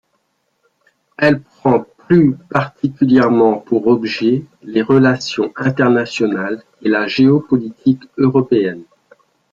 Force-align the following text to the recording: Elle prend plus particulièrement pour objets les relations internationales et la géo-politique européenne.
Elle 1.19 1.41
prend 1.41 1.85
plus 2.07 2.35
particulièrement 2.49 3.59
pour 3.59 3.85
objets 3.85 4.43
les 4.63 4.81
relations 4.81 5.53
internationales 5.55 6.63
et 6.81 6.89
la 6.89 7.05
géo-politique 7.07 8.05
européenne. 8.17 8.81